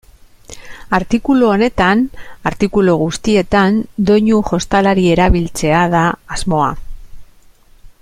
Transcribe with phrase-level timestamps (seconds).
[0.97, 2.01] Artikulu honetan,
[2.51, 3.77] artikulu guztietan,
[4.11, 6.05] doinu jostalari erabiltzea da
[6.39, 6.77] asmoa.